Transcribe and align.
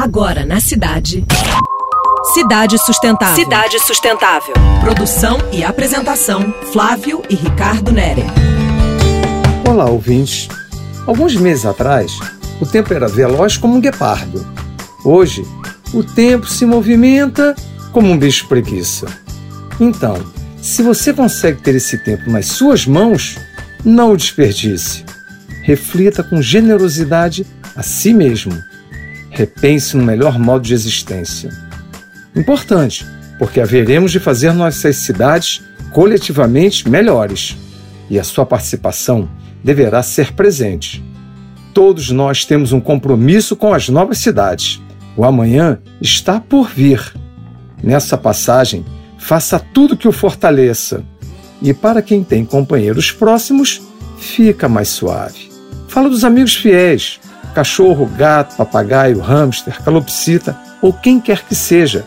Agora 0.00 0.46
na 0.46 0.60
cidade. 0.60 1.26
Cidade 2.32 2.78
Sustentável. 2.78 3.34
Cidade 3.34 3.80
Sustentável. 3.80 4.54
Produção 4.80 5.38
e 5.50 5.64
apresentação: 5.64 6.54
Flávio 6.72 7.20
e 7.28 7.34
Ricardo 7.34 7.90
Nere. 7.90 8.22
Olá, 9.68 9.86
ouvintes. 9.86 10.46
Alguns 11.04 11.34
meses 11.34 11.66
atrás, 11.66 12.16
o 12.60 12.64
tempo 12.64 12.94
era 12.94 13.08
veloz 13.08 13.56
como 13.56 13.74
um 13.74 13.80
guepardo. 13.80 14.46
Hoje, 15.04 15.44
o 15.92 16.04
tempo 16.04 16.46
se 16.46 16.64
movimenta 16.64 17.56
como 17.90 18.08
um 18.08 18.16
bicho 18.16 18.46
preguiça. 18.46 19.06
Então, 19.80 20.14
se 20.62 20.80
você 20.80 21.12
consegue 21.12 21.60
ter 21.60 21.74
esse 21.74 21.98
tempo 21.98 22.30
nas 22.30 22.46
suas 22.46 22.86
mãos, 22.86 23.36
não 23.84 24.12
o 24.12 24.16
desperdice. 24.16 25.04
Reflita 25.64 26.22
com 26.22 26.40
generosidade 26.40 27.44
a 27.74 27.82
si 27.82 28.14
mesmo. 28.14 28.67
Repense 29.38 29.96
no 29.96 30.02
melhor 30.02 30.36
modo 30.36 30.64
de 30.64 30.74
existência. 30.74 31.48
Importante, 32.34 33.06
porque 33.38 33.60
haveremos 33.60 34.10
de 34.10 34.18
fazer 34.18 34.52
nossas 34.52 34.96
cidades 34.96 35.62
coletivamente 35.92 36.88
melhores. 36.88 37.56
E 38.10 38.18
a 38.18 38.24
sua 38.24 38.44
participação 38.44 39.28
deverá 39.62 40.02
ser 40.02 40.32
presente. 40.32 41.04
Todos 41.72 42.10
nós 42.10 42.44
temos 42.44 42.72
um 42.72 42.80
compromisso 42.80 43.54
com 43.54 43.72
as 43.72 43.88
novas 43.88 44.18
cidades. 44.18 44.82
O 45.16 45.24
amanhã 45.24 45.78
está 46.00 46.40
por 46.40 46.68
vir. 46.68 47.00
Nessa 47.80 48.18
passagem, 48.18 48.84
faça 49.18 49.60
tudo 49.60 49.96
que 49.96 50.08
o 50.08 50.12
fortaleça. 50.12 51.04
E 51.62 51.72
para 51.72 52.02
quem 52.02 52.24
tem 52.24 52.44
companheiros 52.44 53.12
próximos, 53.12 53.82
fica 54.18 54.68
mais 54.68 54.88
suave. 54.88 55.48
Fala 55.86 56.08
dos 56.08 56.24
amigos 56.24 56.56
fiéis, 56.56 57.20
cachorro, 57.58 58.06
gato, 58.06 58.54
papagaio, 58.56 59.18
hamster, 59.18 59.82
calopsita 59.82 60.56
ou 60.80 60.92
quem 60.92 61.18
quer 61.18 61.42
que 61.42 61.56
seja. 61.56 62.06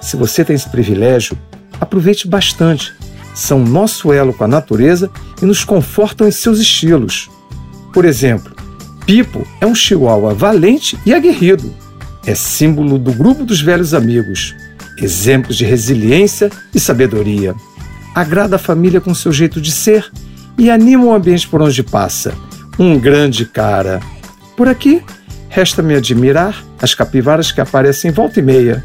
Se 0.00 0.16
você 0.16 0.44
tem 0.44 0.54
esse 0.54 0.68
privilégio, 0.68 1.36
aproveite 1.80 2.28
bastante. 2.28 2.94
São 3.34 3.58
nosso 3.58 4.12
elo 4.12 4.32
com 4.32 4.44
a 4.44 4.48
natureza 4.48 5.10
e 5.42 5.44
nos 5.44 5.64
confortam 5.64 6.28
em 6.28 6.30
seus 6.30 6.60
estilos. 6.60 7.28
Por 7.92 8.04
exemplo, 8.04 8.54
Pipo 9.04 9.44
é 9.60 9.66
um 9.66 9.74
chihuahua 9.74 10.34
valente 10.34 10.96
e 11.04 11.12
aguerrido. 11.12 11.74
É 12.24 12.36
símbolo 12.36 12.96
do 12.96 13.12
grupo 13.12 13.44
dos 13.44 13.60
velhos 13.60 13.94
amigos, 13.94 14.54
exemplos 14.98 15.56
de 15.56 15.64
resiliência 15.64 16.48
e 16.72 16.78
sabedoria. 16.78 17.56
Agrada 18.14 18.54
a 18.54 18.58
família 18.58 19.00
com 19.00 19.12
seu 19.12 19.32
jeito 19.32 19.60
de 19.60 19.72
ser 19.72 20.08
e 20.56 20.70
anima 20.70 21.06
o 21.06 21.12
ambiente 21.12 21.48
por 21.48 21.60
onde 21.60 21.82
passa. 21.82 22.34
Um 22.78 22.96
grande 23.00 23.44
cara. 23.44 24.00
Por 24.62 24.68
aqui, 24.68 25.04
resta-me 25.48 25.96
admirar 25.96 26.62
as 26.80 26.94
capivaras 26.94 27.50
que 27.50 27.60
aparecem 27.60 28.12
volta 28.12 28.38
e 28.38 28.42
meia. 28.44 28.80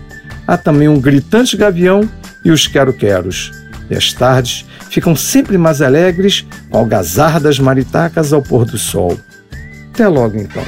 Há 0.48 0.58
também 0.58 0.88
um 0.88 1.00
gritante 1.00 1.56
gavião 1.56 2.02
e 2.44 2.50
os 2.50 2.66
quero-queros. 2.66 3.52
E 3.88 3.96
as 3.96 4.12
tardes 4.12 4.66
ficam 4.90 5.16
sempre 5.16 5.56
mais 5.56 5.80
alegres 5.80 6.48
com 6.72 6.78
a 6.78 6.80
algazarra 6.80 7.40
das 7.40 7.60
maritacas 7.60 8.34
ao 8.34 8.42
pôr 8.42 8.66
do 8.66 8.76
sol. 8.76 9.20
Até 9.94 10.08
logo, 10.08 10.40
então. 10.40 10.64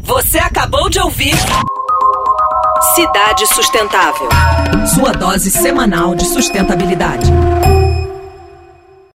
Você 0.00 0.38
acabou 0.38 0.88
de 0.88 0.98
ouvir 1.00 1.34
Cidade 2.94 3.46
Sustentável. 3.48 4.30
Sua 4.94 5.12
dose 5.12 5.50
semanal 5.50 6.14
de 6.14 6.24
sustentabilidade. 6.24 7.30